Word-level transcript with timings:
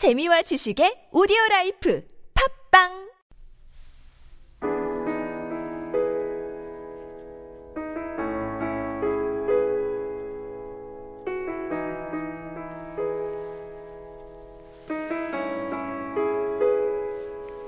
재미와 0.00 0.40
지식의 0.48 1.10
오디오 1.12 1.36
라이프 1.50 2.02
팝빵 2.32 2.88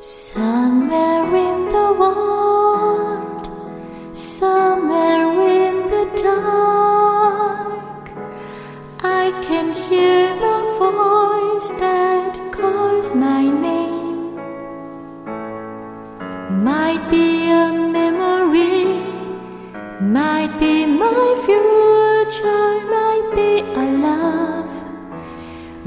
Somewhere 0.01 1.37
in 1.37 1.69
the 1.69 1.89
world, 2.01 3.45
somewhere 4.17 5.37
in 5.37 5.77
the 5.93 6.09
dark, 6.23 8.09
I 9.05 9.31
can 9.45 9.75
hear 9.75 10.22
might 20.03 20.59
be 20.59 20.85
my 20.85 21.35
future, 21.47 22.81
might 22.91 23.31
be 23.37 23.61
a 23.61 23.87
love 24.03 24.75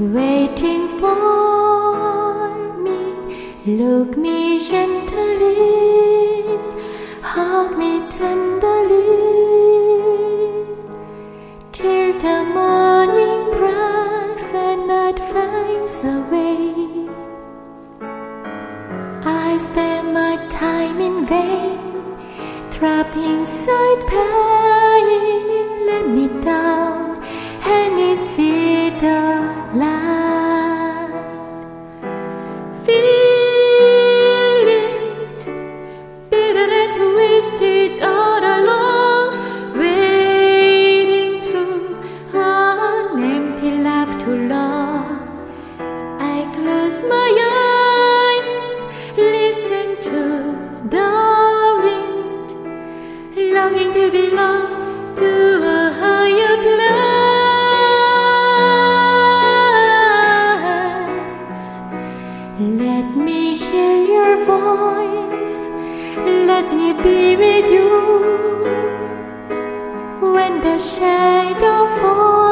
waiting 0.00 0.88
for 0.88 2.48
me. 2.82 3.00
Look 3.66 4.16
me 4.16 4.58
gently, 4.58 5.54
hug 7.20 7.76
me 7.76 8.08
tenderly, 8.08 9.04
till 11.72 12.12
the 12.18 12.38
morning 12.54 13.50
breaks 13.52 14.54
and 14.54 14.86
night 14.88 15.18
fades 15.18 16.00
away. 16.04 17.10
I 19.26 19.58
spend 19.58 20.14
my 20.14 20.36
time 20.48 21.00
in 21.00 21.26
vain, 21.26 21.85
trapped 22.78 23.16
inside 23.16 24.00
pain. 24.06 25.86
Let 25.86 26.06
me 26.08 26.28
down, 26.42 27.22
help 27.62 27.94
me 27.94 28.14
see 28.14 28.90
the 28.90 29.35
to 53.76 54.10
belong 54.10 54.66
to 55.16 55.30
a 55.62 55.92
higher 56.00 56.56
place. 56.66 57.26
Let 62.58 63.06
me 63.16 63.54
hear 63.54 63.96
your 64.14 64.32
voice, 64.46 65.58
let 66.50 66.66
me 66.72 66.88
be 67.02 67.36
with 67.36 67.68
you. 67.70 67.92
When 70.34 70.52
the 70.62 70.78
shadow 70.78 71.86
fall 72.00 72.45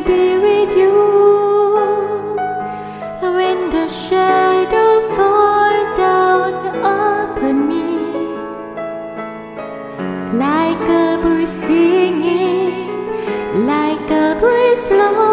be 0.00 0.38
with 0.46 0.76
you 0.76 0.94
when 3.36 3.70
the 3.70 3.86
shadow 3.86 4.90
fall 5.16 5.94
down 5.94 6.52
upon 6.78 7.68
me 7.68 7.92
like 10.38 10.88
a 10.88 11.18
breeze 11.22 11.50
singing, 11.50 12.88
like 13.66 14.10
a 14.10 14.36
breeze 14.40 14.86
blowing. 14.86 15.31